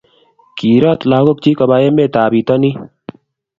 kiirot 0.57 1.01
lagokchich 1.09 1.57
koba 1.59 1.75
emetab 1.87 2.29
bitonin 2.33 2.75